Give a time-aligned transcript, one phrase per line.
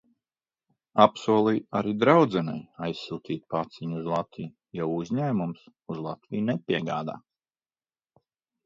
[1.03, 2.57] Apsolīju arī draudzenei
[2.89, 7.21] aizsūtīt paciņu uz Latviju, jo uzņēmums uz Latviju nepiegādā.